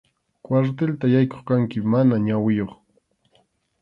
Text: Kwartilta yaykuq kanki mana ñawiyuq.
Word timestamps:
Kwartilta 0.43 1.05
yaykuq 1.13 1.41
kanki 1.47 1.79
mana 1.91 2.15
ñawiyuq. 2.25 2.71